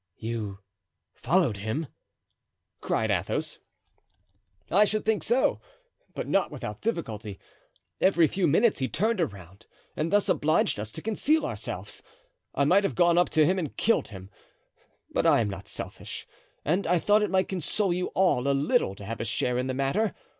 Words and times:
"You 0.17 0.57
followed 1.13 1.57
him?" 1.57 1.85
cried 2.81 3.11
Athos. 3.11 3.59
"I 4.71 4.83
should 4.83 5.05
think 5.05 5.21
so, 5.21 5.61
but 6.15 6.27
not 6.27 6.49
without 6.49 6.81
difficulty. 6.81 7.39
Every 8.01 8.25
few 8.25 8.47
minutes 8.47 8.79
he 8.79 8.87
turned 8.89 9.21
around, 9.21 9.67
and 9.95 10.11
thus 10.11 10.27
obliged 10.27 10.79
us 10.79 10.91
to 10.93 11.03
conceal 11.03 11.45
ourselves. 11.45 12.01
I 12.55 12.65
might 12.65 12.83
have 12.83 12.95
gone 12.95 13.19
up 13.19 13.29
to 13.29 13.45
him 13.45 13.59
and 13.59 13.77
killed 13.77 14.07
him. 14.07 14.31
But 15.11 15.27
I 15.27 15.39
am 15.39 15.51
not 15.51 15.67
selfish, 15.67 16.25
and 16.65 16.87
I 16.87 16.97
thought 16.97 17.21
it 17.21 17.29
might 17.29 17.47
console 17.49 17.93
you 17.93 18.07
all 18.15 18.47
a 18.47 18.57
little 18.57 18.95
to 18.95 19.05
have 19.05 19.21
a 19.21 19.23
share 19.25 19.59
in 19.59 19.67
the 19.67 19.75
matter. 19.75 20.15